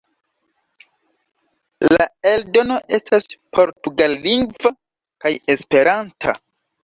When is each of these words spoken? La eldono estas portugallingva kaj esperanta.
La 1.93 2.07
eldono 2.29 2.77
estas 2.97 3.29
portugallingva 3.59 4.71
kaj 5.27 5.33
esperanta. 5.57 6.35